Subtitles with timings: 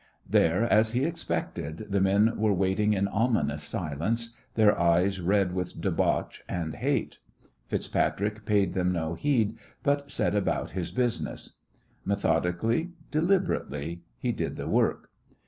[0.27, 5.53] There, as he had expected, the men were waiting in ominous silence, their eyes red
[5.53, 7.19] with debauch and hate.
[7.69, 11.57] FitzPatrick paid them no heed, but set about his business.
[12.03, 15.11] Methodically, deliberately, he did the work.